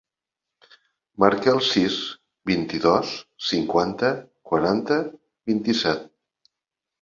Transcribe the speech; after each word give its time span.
Marca 1.23 1.51
el 1.57 1.59
sis, 1.71 1.97
vint-i-dos, 2.51 3.11
cinquanta, 3.49 4.11
quaranta, 4.53 4.99
vint-i-set. 5.53 6.11